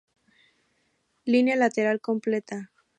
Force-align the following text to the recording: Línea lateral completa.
Línea 1.25 1.55
lateral 1.55 1.99
completa. 2.01 2.71